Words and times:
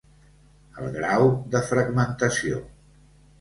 El 0.83 0.87
grau 0.95 1.25
de 1.57 1.61
fragmentació. 1.67 2.63